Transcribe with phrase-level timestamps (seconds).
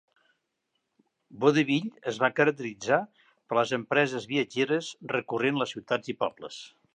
[1.43, 6.59] Vaudeville es va caracteritzar per les empreses viatgeres recorrent les ciutats i pobles.